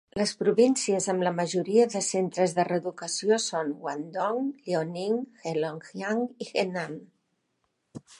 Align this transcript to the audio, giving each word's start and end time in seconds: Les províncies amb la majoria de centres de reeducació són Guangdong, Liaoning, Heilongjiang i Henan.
Les 0.19 0.31
províncies 0.37 1.07
amb 1.11 1.25
la 1.25 1.31
majoria 1.39 1.83
de 1.95 1.99
centres 2.05 2.55
de 2.59 2.65
reeducació 2.69 3.37
són 3.43 3.69
Guangdong, 3.83 4.49
Liaoning, 4.71 5.19
Heilongjiang 5.51 6.25
i 6.47 6.49
Henan. 6.63 6.97